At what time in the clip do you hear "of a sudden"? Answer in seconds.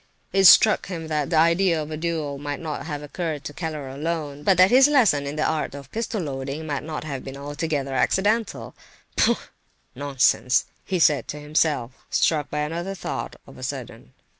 13.45-14.13